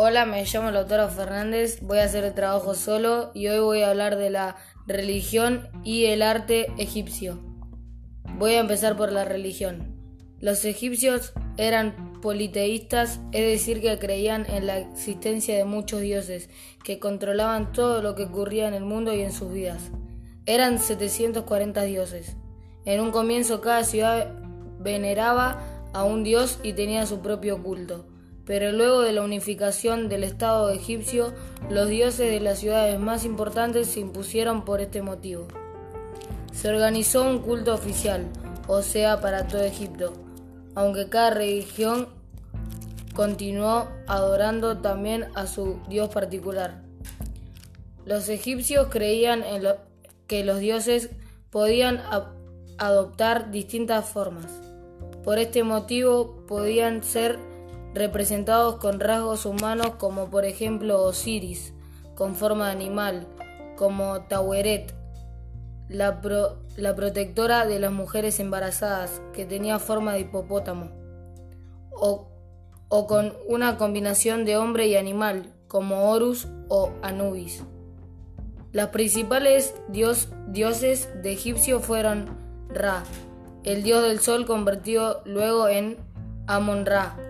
[0.00, 3.90] Hola, me llamo Lautaro Fernández, voy a hacer el trabajo solo y hoy voy a
[3.90, 4.54] hablar de la
[4.86, 7.40] religión y el arte egipcio.
[8.36, 9.96] Voy a empezar por la religión.
[10.38, 16.48] Los egipcios eran politeístas, es decir, que creían en la existencia de muchos dioses
[16.84, 19.90] que controlaban todo lo que ocurría en el mundo y en sus vidas.
[20.46, 22.36] Eran 740 dioses.
[22.84, 24.32] En un comienzo cada ciudad
[24.78, 28.06] veneraba a un dios y tenía su propio culto.
[28.48, 31.34] Pero luego de la unificación del Estado egipcio,
[31.68, 35.46] los dioses de las ciudades más importantes se impusieron por este motivo.
[36.54, 38.26] Se organizó un culto oficial,
[38.66, 40.14] o sea, para todo Egipto,
[40.74, 42.08] aunque cada religión
[43.12, 46.80] continuó adorando también a su dios particular.
[48.06, 49.62] Los egipcios creían en
[50.26, 51.10] que los dioses
[51.50, 52.00] podían
[52.78, 54.50] adoptar distintas formas.
[55.22, 57.38] Por este motivo podían ser
[57.94, 61.72] representados con rasgos humanos como por ejemplo Osiris,
[62.14, 63.26] con forma de animal,
[63.76, 64.94] como Taweret,
[65.88, 70.90] la, protectora de las mujeres embarazadas, que tenía forma de hipopótamo,
[71.92, 72.28] o,
[73.06, 77.62] con una combinación de hombre y animal, como Horus o Anubis.
[78.72, 82.36] Las principales dios, dioses de egipcio fueron
[82.68, 83.02] Ra,
[83.64, 85.96] el dios del sol convertido luego en
[86.46, 87.27] Amon-Ra,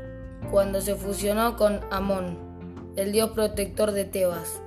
[0.51, 2.39] cuando se fusionó con Amón,
[2.97, 4.63] el dios protector de Tebas.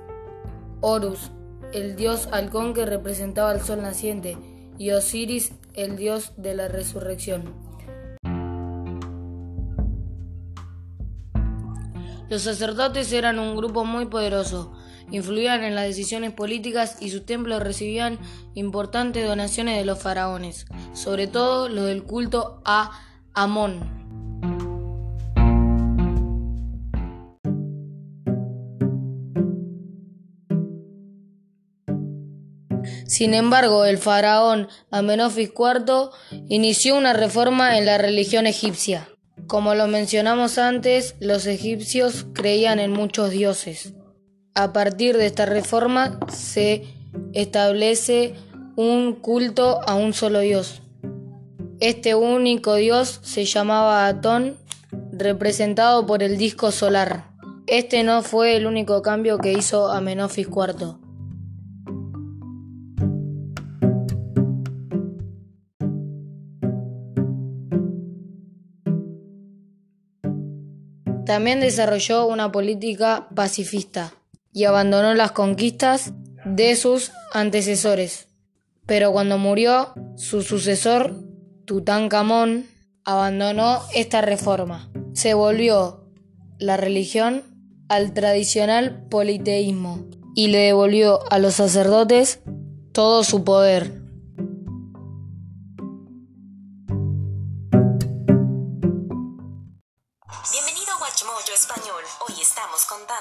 [0.80, 1.30] Horus,
[1.72, 4.36] el dios halcón que representaba el sol naciente,
[4.78, 7.54] y Osiris, el dios de la resurrección.
[12.28, 14.72] Los sacerdotes eran un grupo muy poderoso,
[15.10, 18.18] influían en las decisiones políticas y sus templos recibían
[18.54, 22.92] importantes donaciones de los faraones, sobre todo los del culto a
[23.34, 24.01] Amón.
[33.12, 36.08] Sin embargo, el faraón Amenofis IV
[36.48, 39.06] inició una reforma en la religión egipcia.
[39.46, 43.92] Como lo mencionamos antes, los egipcios creían en muchos dioses.
[44.54, 46.86] A partir de esta reforma se
[47.34, 48.32] establece
[48.76, 50.80] un culto a un solo dios.
[51.80, 54.56] Este único dios se llamaba Atón,
[55.12, 57.26] representado por el disco solar.
[57.66, 61.01] Este no fue el único cambio que hizo Amenofis IV.
[71.26, 74.12] También desarrolló una política pacifista
[74.52, 76.12] y abandonó las conquistas
[76.44, 78.28] de sus antecesores.
[78.86, 81.14] Pero cuando murió, su sucesor,
[81.64, 82.66] Tutankamón,
[83.04, 84.90] abandonó esta reforma.
[85.12, 86.10] Se volvió
[86.58, 87.44] la religión
[87.88, 92.40] al tradicional politeísmo y le devolvió a los sacerdotes
[92.92, 94.01] todo su poder.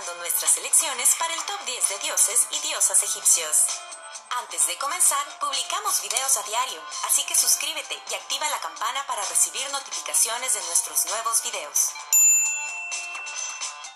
[0.02, 3.66] Contando nuestras elecciones para el top 10 de dioses y diosas egipcios.
[4.40, 9.24] Antes de comenzar, publicamos videos a diario, así que suscríbete y activa la campana para
[9.26, 11.92] recibir notificaciones de nuestros nuevos videos.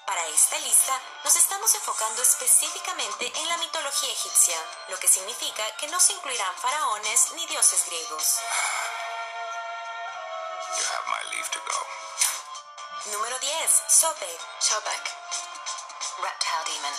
[0.06, 4.58] Para esta lista, nos estamos enfocando específicamente en la mitología egipcia,
[4.90, 8.36] lo que significa que no se incluirán faraones ni dioses griegos.
[13.12, 13.84] Número 10.
[13.88, 14.40] Sobek.
[14.60, 15.55] Sobek.
[16.24, 16.96] Reptile demon.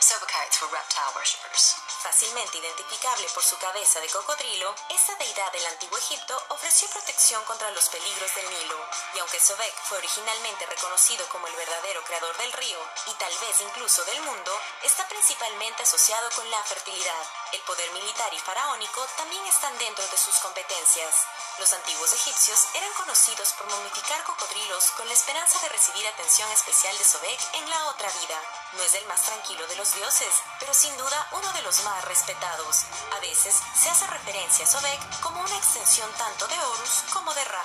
[0.00, 1.87] Sobakites were reptile worshippers.
[2.02, 7.72] Fácilmente identificable por su cabeza de cocodrilo, esta deidad del antiguo Egipto ofreció protección contra
[7.72, 8.78] los peligros del Nilo,
[9.14, 13.60] y aunque Sobek fue originalmente reconocido como el verdadero creador del río, y tal vez
[13.62, 14.52] incluso del mundo,
[14.84, 17.26] está principalmente asociado con la fertilidad.
[17.50, 21.14] El poder militar y faraónico también están dentro de sus competencias.
[21.58, 26.96] Los antiguos egipcios eran conocidos por momificar cocodrilos con la esperanza de recibir atención especial
[26.96, 28.40] de Sobek en la otra vida.
[28.74, 31.87] No es el más tranquilo de los dioses, pero sin duda uno de los más
[32.02, 32.84] respetados.
[33.16, 37.44] A veces se hace referencia a Sobek como una extensión tanto de Horus como de
[37.44, 37.64] Ra.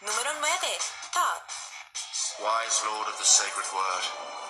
[0.00, 0.78] Número 9.
[1.12, 1.42] Thoth.
[2.38, 4.42] Wise Lord of the Sacred Word.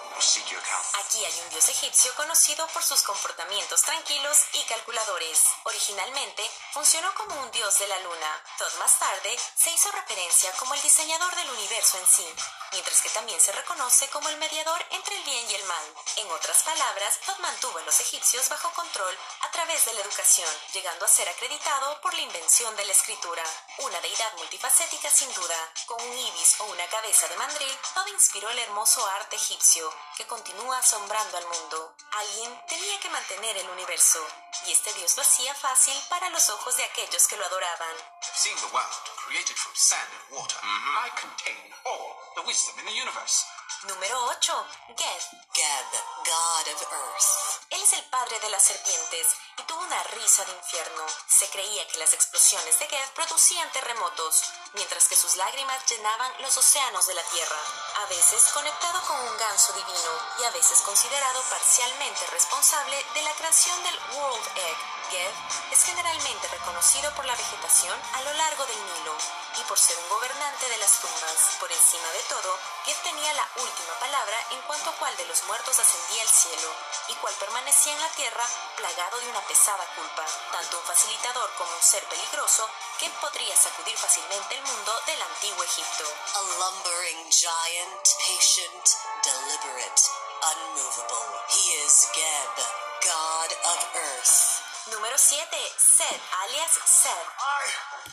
[1.05, 5.41] Aquí hay un dios egipcio conocido por sus comportamientos tranquilos y calculadores.
[5.65, 8.45] Originalmente funcionó como un dios de la luna.
[8.59, 12.35] Thoth más tarde se hizo referencia como el diseñador del universo en sí,
[12.73, 15.95] mientras que también se reconoce como el mediador entre el bien y el mal.
[16.17, 20.49] En otras palabras, Thoth mantuvo a los egipcios bajo control a través de la educación,
[20.73, 23.45] llegando a ser acreditado por la invención de la escritura.
[23.79, 28.51] Una deidad multifacética sin duda, con un ibis o una cabeza de mandril, Thoth inspiró
[28.51, 31.95] el hermoso arte egipcio que continúa asombrando al mundo.
[32.13, 34.27] Alguien tenía que mantener el universo,
[34.67, 37.97] y este dios lo hacía fácil para los ojos de aquellos que lo adoraban.
[38.35, 42.95] Seeing the world created from sand and water, I contain all the wisdom in the
[42.95, 43.45] universe.
[43.85, 44.67] Número 8.
[44.97, 45.23] Geb.
[45.55, 45.87] Geb,
[46.25, 47.53] god of earth.
[47.71, 49.27] Él es el padre de las serpientes
[49.59, 51.05] y tuvo una risa de infierno.
[51.27, 54.43] Se creía que las explosiones de Geb producían terremotos,
[54.75, 57.59] mientras que sus lágrimas llenaban los océanos de la tierra.
[58.03, 63.33] A veces conectado con un ganso divino y a veces considerado parcialmente responsable de la
[63.35, 65.02] creación del World Egg.
[65.13, 69.15] Es generalmente reconocido por la vegetación a lo largo del Nilo
[69.59, 71.57] y por ser un gobernante de las tumbas.
[71.61, 75.43] Por encima de todo, Geb tenía la última palabra en cuanto a cuál de los
[75.45, 76.73] muertos ascendía al cielo
[77.09, 80.25] y cuál permanecía en la tierra plagado de una pesada culpa.
[80.51, 82.67] Tanto un facilitador como un ser peligroso,
[82.99, 86.09] Geb podría sacudir fácilmente el mundo del antiguo Egipto.
[86.09, 88.89] A lumbering giant, patient,
[89.23, 90.03] deliberate,
[90.41, 91.37] unmovable.
[91.53, 92.65] He is Geb,
[93.05, 94.52] god of earth.
[94.91, 95.47] Número 7.
[95.79, 97.27] Sed, alias Sed.
[97.39, 97.71] I,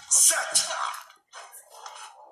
[0.07, 0.53] Set,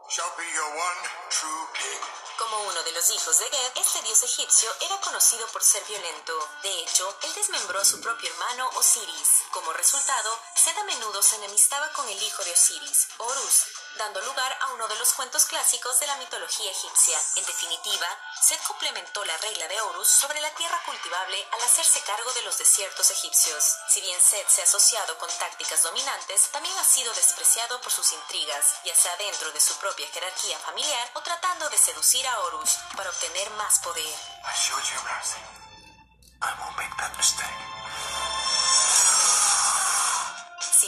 [0.09, 2.01] shall be your one true king.
[2.37, 6.33] Como uno de los hijos de Geb, este dios egipcio era conocido por ser violento.
[6.61, 9.43] De hecho, él desmembró a su propio hermano Osiris.
[9.51, 13.63] Como resultado, Sed a menudo se enemistaba con el hijo de Osiris, Horus,
[13.97, 17.19] dando lugar a uno de los cuentos clásicos de la mitología egipcia.
[17.35, 18.07] En definitiva,
[18.41, 22.57] Sed complementó la regla de Horus sobre la tierra cultivable al hacerse cargo de los
[22.57, 23.77] desiertos egipcios.
[23.89, 28.13] Si bien Sed se ha asociado con tácticas dominantes, también ha sido despreciado por sus
[28.13, 32.77] intrigas, ya sea dentro de su propia jerarquía familiar o tratando de seducir a Horus
[32.95, 34.15] para obtener más poder.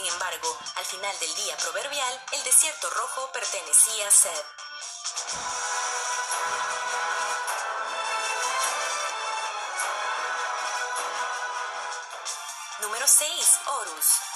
[0.00, 4.44] Sin embargo, al final del día proverbial, el desierto rojo pertenecía a Sed.
[12.80, 13.58] Número 6.
[13.66, 14.29] Horus.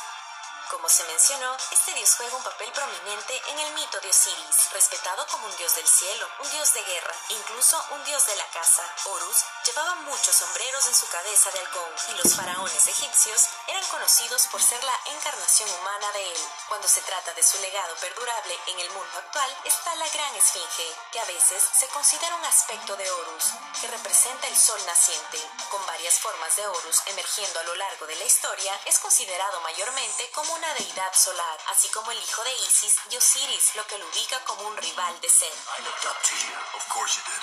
[0.70, 5.26] Como se mencionó, este dios juega un papel prominente en el mito de Osiris, respetado
[5.26, 8.82] como un dios del cielo, un dios de guerra, incluso un dios de la caza.
[9.04, 14.46] Horus llevaba muchos sombreros en su cabeza de halcón, y los faraones egipcios eran conocidos
[14.48, 16.48] por ser la encarnación humana de él.
[16.68, 20.96] Cuando se trata de su legado perdurable en el mundo actual, está la gran esfinge,
[21.12, 23.44] que a veces se considera un aspecto de Horus,
[23.80, 25.40] que representa el sol naciente.
[25.70, 30.30] Con varias formas de Horus emergiendo a lo largo de la historia, es considerado mayormente
[30.30, 34.06] como una deidad solar, así como el hijo de Isis y Osiris, lo que lo
[34.08, 35.52] ubica como un rival de Set.
[35.52, 36.56] I looked up to you.
[36.76, 37.42] Of course you did.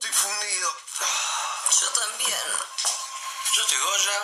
[0.00, 0.70] Difundido.
[1.80, 2.46] Yo también.
[3.54, 4.18] Yo estoy Goya.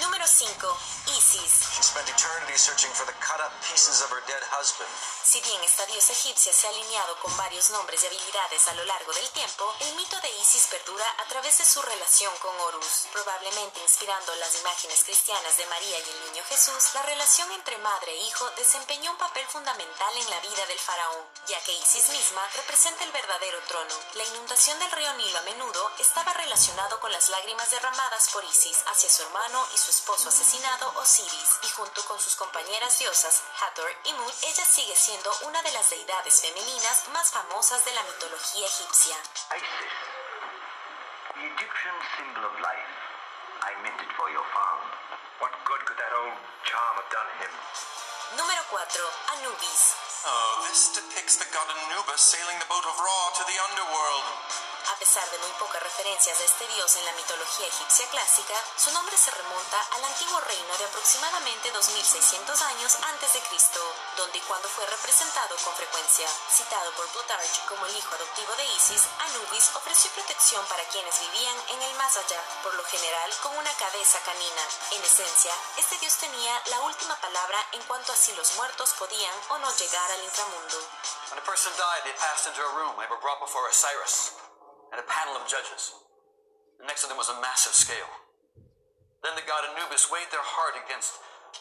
[0.00, 0.78] Número 5.
[1.16, 1.68] Isis.
[1.76, 4.90] She spent eternity searching for the cut up pieces of her dead husband.
[5.32, 8.84] Si bien esta diosa egipcia se ha alineado con varios nombres y habilidades a lo
[8.84, 13.08] largo del tiempo, el mito de Isis perdura a través de su relación con Horus.
[13.10, 18.12] Probablemente inspirando las imágenes cristianas de María y el niño Jesús, la relación entre madre
[18.12, 22.46] e hijo desempeñó un papel fundamental en la vida del faraón, ya que Isis misma
[22.54, 23.94] representa el verdadero trono.
[24.12, 28.84] La inundación del río Nilo a menudo estaba relacionado con las lágrimas derramadas por Isis
[28.84, 33.96] hacia su hermano y su esposo asesinado Osiris, y junto con sus compañeras diosas Hathor
[34.04, 38.66] y Mut, ella sigue siendo una de las deidades femeninas más famosas de la mitología
[38.66, 39.16] egipcia.
[39.54, 39.94] Isis,
[41.34, 42.90] the Egyptian symbol of life.
[43.62, 44.90] I meant it for your father.
[45.38, 46.34] What good could that old
[46.66, 47.52] charm have done him?
[48.34, 48.82] Número 4.
[49.38, 49.94] Anubis.
[50.26, 54.26] Oh, this depicts the god Anubis sailing the boat of Ra to the underworld.
[55.02, 59.16] Pesar de muy pocas referencias a este dios en la mitología egipcia clásica, su nombre
[59.16, 63.80] se remonta al antiguo reino de aproximadamente 2600 años antes de Cristo,
[64.16, 66.28] donde y cuando fue representado con frecuencia.
[66.48, 71.58] Citado por Plutarch como el hijo adoptivo de Isis, Anubis ofreció protección para quienes vivían
[71.70, 74.62] en el más allá, por lo general con una cabeza canina.
[74.92, 79.34] En esencia, este dios tenía la última palabra en cuanto a si los muertos podían
[79.48, 80.78] o no llegar al inframundo.
[81.34, 82.94] When a person died, they passed into a room.
[83.02, 84.51] They were brought before Osiris
[84.92, 85.96] and a panel of judges.
[86.84, 88.12] Next to them was a massive scale.
[89.24, 91.16] Then the god Anubis weighed their heart against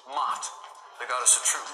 [0.08, 0.44] Mot,
[1.00, 1.72] the goddess of truth.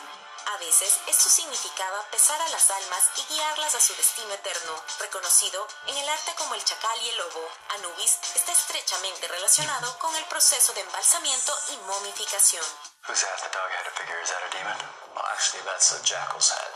[0.47, 5.67] A veces esto significaba pesar a las almas y guiarlas a su destino eterno, reconocido
[5.87, 7.49] en el arte como el chacal y el lobo.
[7.75, 12.63] Anubis está estrechamente relacionado con el proceso de embalsamiento y momificación.
[13.07, 13.43] Who's that?
[13.43, 14.19] The dog-headed figure?
[14.23, 14.77] Is that a demon?
[15.15, 16.75] Well, actually, that's a jackal's head.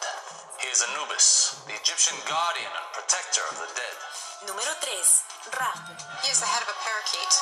[0.59, 3.97] He is Anubis, the Egyptian guardian and protector of the dead.
[4.47, 5.23] Número 3.
[5.53, 5.71] Ra.
[6.23, 7.33] He is the head of a parakeet.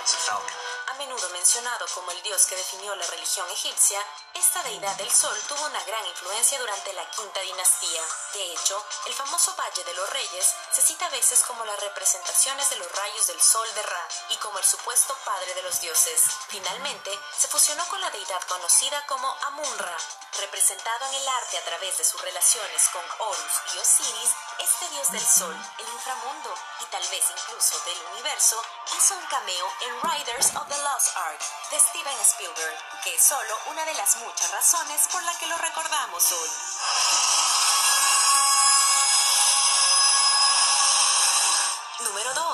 [0.00, 0.56] It's a Falcon.
[0.88, 4.00] A menudo mencionado como el dios que definió la religión egipcia,
[4.32, 8.02] esta deidad del sol tuvo una gran influencia durante la quinta dinastía.
[8.32, 12.70] De hecho, el famoso Valle de los Reyes se cita a veces como las representaciones
[12.70, 16.22] de los rayos del sol de Ra y como el supuesto padre de los dioses.
[16.48, 19.96] Finalmente, se fusionó con la deidad conocida como Amun-Ra,
[20.38, 25.10] representado en el arte a través de sus relaciones con Horus y Osiris, este dios
[25.10, 28.62] del sol, el inframundo y tal vez incluso del universo,
[28.96, 33.58] hizo un cameo en Riders of the Lost Ark de Steven Spielberg, que es solo
[33.66, 36.50] una de las muchas razones por la que lo recordamos hoy.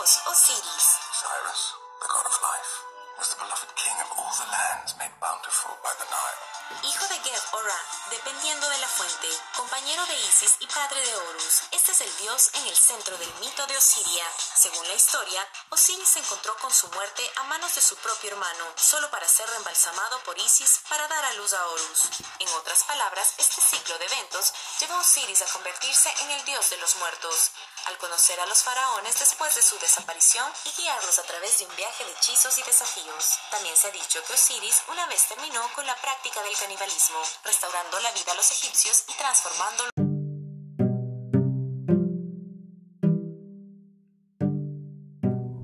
[0.07, 0.31] Número 2.
[0.31, 0.87] Osiris.
[1.19, 2.73] Cyrus, the god of life,
[3.19, 6.47] was the beloved king of all the lands made bountiful by the Nile.
[6.87, 11.17] Hijo de Geb o Ra, dependiendo de la fuente, compañero de Isis y padre de
[11.17, 11.63] Horus.
[11.73, 14.31] Este es el dios en el centro del mito de Osiria.
[14.55, 18.65] Según la historia, Osiris se encontró con su muerte a manos de su propio hermano,
[18.77, 22.03] solo para ser reembalsamado por Isis para dar a luz a Horus.
[22.39, 26.71] En otras palabras, este ciclo de eventos llevó a Osiris a convertirse en el dios
[26.71, 27.51] de los muertos,
[27.87, 31.77] al conocer a los faraones después de su desaparición y guiarlos a través de un
[31.77, 33.39] viaje de hechizos y desafíos.
[33.51, 38.01] También se ha dicho que Osiris una vez terminó con la práctica del canibalismo, restaurando
[38.01, 39.85] la vida a los egipcios y transformando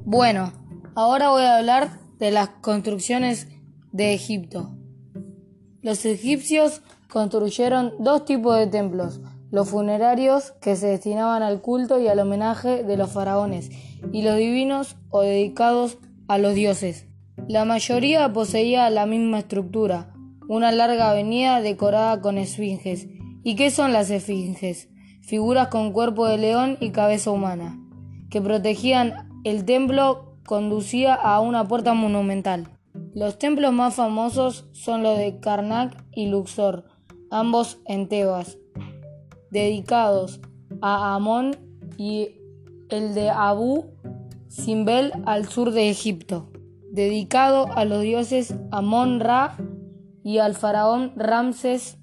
[0.04, 0.52] Bueno,
[0.94, 3.48] ahora voy a hablar de las construcciones
[3.92, 4.76] de Egipto.
[5.80, 9.20] Los egipcios construyeron dos tipos de templos,
[9.52, 13.71] los funerarios que se destinaban al culto y al homenaje de los faraones,
[14.11, 17.06] y los divinos o dedicados a los dioses.
[17.49, 20.14] La mayoría poseía la misma estructura,
[20.49, 23.06] una larga avenida decorada con esfinges.
[23.44, 24.88] ¿Y qué son las esfinges?
[25.21, 27.78] Figuras con cuerpo de león y cabeza humana,
[28.30, 32.68] que protegían el templo conducía a una puerta monumental.
[33.14, 36.87] Los templos más famosos son los de Karnak y Luxor,
[37.30, 38.56] ambos en Tebas,
[39.52, 40.40] dedicados
[40.80, 41.56] a Amón
[41.99, 42.40] y
[42.88, 43.85] el de Abu
[44.49, 46.50] Simbel al sur de Egipto,
[46.90, 49.59] dedicado a los dioses Amón-Ra
[50.25, 51.99] y al faraón Ramses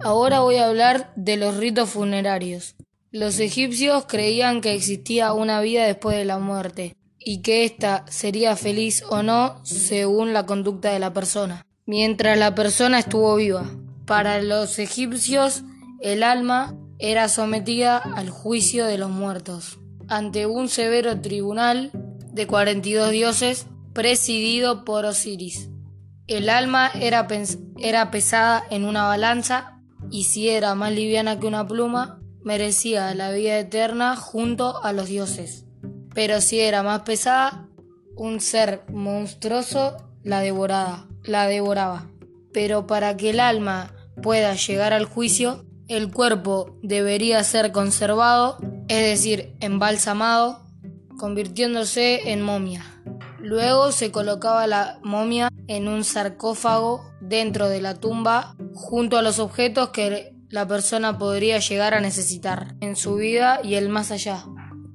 [0.00, 2.76] Ahora voy a hablar de los ritos funerarios.
[3.10, 8.56] Los egipcios creían que existía una vida después de la muerte y que ésta sería
[8.56, 13.64] feliz o no según la conducta de la persona, mientras la persona estuvo viva.
[14.06, 15.64] Para los egipcios,
[16.00, 21.90] el alma era sometida al juicio de los muertos, ante un severo tribunal
[22.32, 25.70] de 42 dioses presidido por Osiris.
[26.26, 27.26] El alma era,
[27.78, 33.30] era pesada en una balanza y si era más liviana que una pluma, merecía la
[33.32, 35.67] vida eterna junto a los dioses.
[36.18, 37.68] Pero si era más pesada,
[38.16, 42.10] un ser monstruoso la devoraba, la devoraba.
[42.52, 48.58] Pero para que el alma pueda llegar al juicio, el cuerpo debería ser conservado,
[48.88, 50.66] es decir, embalsamado,
[51.20, 52.84] convirtiéndose en momia.
[53.38, 59.38] Luego se colocaba la momia en un sarcófago dentro de la tumba junto a los
[59.38, 64.44] objetos que la persona podría llegar a necesitar en su vida y el más allá.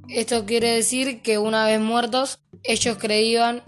[0.10, 3.63] Esto quiere decir que una vez muertos, ellos creían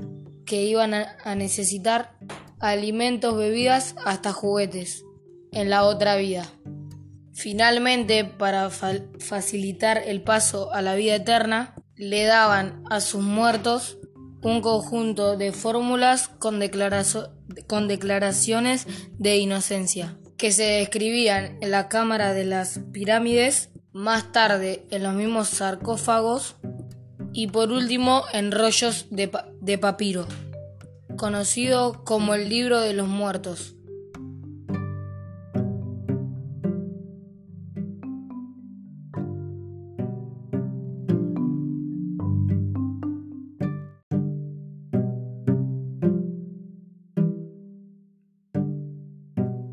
[0.46, 2.18] que iban a necesitar
[2.60, 5.04] alimentos, bebidas, hasta juguetes
[5.51, 6.46] en la otra vida.
[7.34, 13.98] Finalmente, para facilitar el paso a la vida eterna, le daban a sus muertos
[14.42, 16.62] un conjunto de fórmulas con,
[17.68, 18.88] con declaraciones
[19.18, 25.14] de inocencia que se describían en la cámara de las pirámides, más tarde en los
[25.14, 26.58] mismos sarcófagos
[27.32, 30.28] y por último en rollos de, papiro,
[31.16, 33.75] conocido como el libro de los muertos.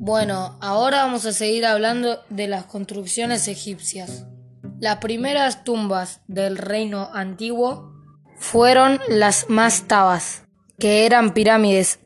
[0.04, 4.26] Bueno, ahora vamos a seguir hablando de las construcciones egipcias.
[4.80, 7.92] Las primeras tumbas del reino antiguo
[8.34, 10.42] fueron las mastabas,
[10.80, 12.00] que eran pirámides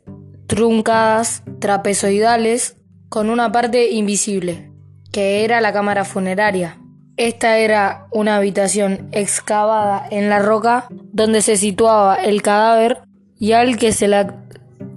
[0.47, 2.77] truncadas, trapezoidales,
[3.09, 4.71] con una parte invisible,
[5.11, 6.79] que era la cámara funeraria.
[7.17, 13.05] Esta era una habitación excavada en la roca donde se situaba el cadáver
[13.39, 14.11] y, al que se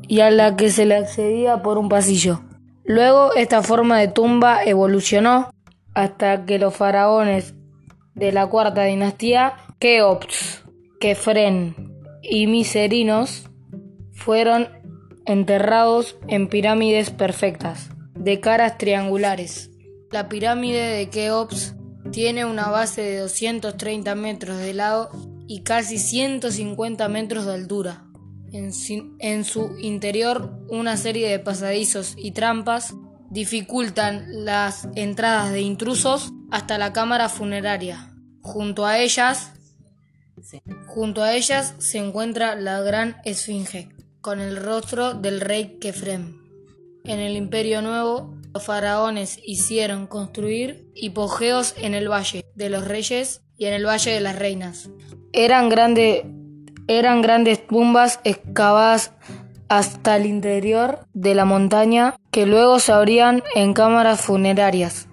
[0.10, 2.42] y a la que se le accedía por un pasillo.
[2.90, 5.54] Luego esta forma de tumba evolucionó
[5.94, 7.54] hasta que los faraones
[8.16, 10.64] de la cuarta dinastía, Keops,
[11.00, 11.76] Kefren
[12.24, 13.48] y Miserinos,
[14.12, 14.70] fueron
[15.28, 19.70] enterrados en pirámides perfectas, de caras triangulares.
[20.10, 21.76] La pirámide de Keops
[22.12, 25.12] tiene una base de 230 metros de lado
[25.48, 28.09] y casi 150 metros de altura.
[28.52, 32.96] En, su interior, una serie de pasadizos y trampas
[33.30, 38.16] dificultan las entradas de intrusos hasta la cámara funeraria.
[38.42, 39.52] Junto a ellas,
[40.88, 43.90] junto a ellas se encuentra la gran esfinge,
[44.22, 46.40] con el rostro del rey Kefrem.
[47.06, 53.42] En el Imperio Nuevo, los faraones hicieron construir hipogeos en el Valle de los Reyes
[53.58, 54.90] y en el Valle de las Reinas.
[55.34, 55.70] Eran,
[56.90, 59.14] eran grandes tumbas excavadas
[59.70, 65.08] hasta el interior de la montaña que luego se abrían en cámaras funerarias.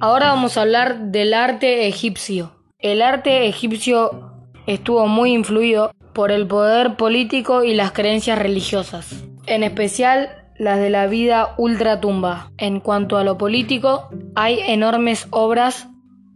[0.00, 2.52] Ahora vamos a hablar del arte egipcio.
[2.78, 4.21] El arte egipcio
[4.66, 10.90] estuvo muy influido por el poder político y las creencias religiosas, en especial las de
[10.90, 12.50] la vida ultratumba.
[12.58, 15.88] En cuanto a lo político, hay enormes obras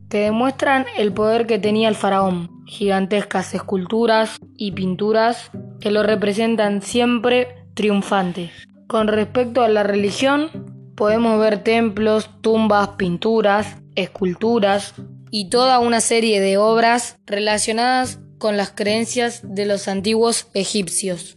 [0.08, 6.82] que demuestran el poder que tenía el faraón, gigantescas esculturas y pinturas que lo representan
[6.82, 8.50] siempre triunfante.
[8.86, 10.48] Con respecto a la religión,
[10.96, 14.94] podemos ver templos, tumbas, pinturas, esculturas
[15.30, 21.36] y toda una serie de obras relacionadas con las creencias de los antiguos egipcios.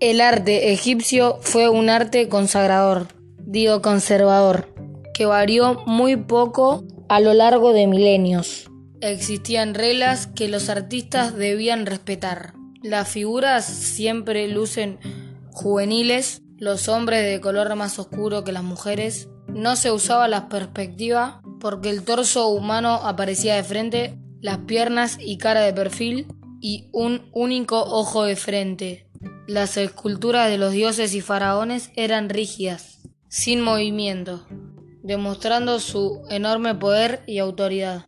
[0.00, 4.72] El arte egipcio fue un arte consagrador, digo conservador,
[5.12, 8.70] que varió muy poco a lo largo de milenios.
[9.00, 12.54] Existían reglas que los artistas debían respetar.
[12.82, 14.98] Las figuras siempre lucen
[15.52, 21.40] juveniles los hombres de color más oscuro que las mujeres, no se usaba la perspectiva
[21.60, 26.26] porque el torso humano aparecía de frente, las piernas y cara de perfil
[26.60, 29.06] y un único ojo de frente.
[29.46, 34.46] Las esculturas de los dioses y faraones eran rígidas, sin movimiento,
[35.02, 38.06] demostrando su enorme poder y autoridad.